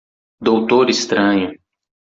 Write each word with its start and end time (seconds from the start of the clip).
Doutor 0.47 0.89
Estranho. 0.89 1.49